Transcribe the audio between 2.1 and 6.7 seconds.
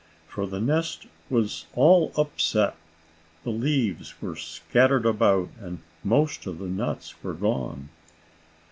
upset. The leaves were scattered about, and most of the